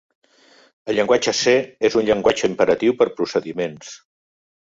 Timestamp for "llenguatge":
0.99-1.33, 2.07-2.49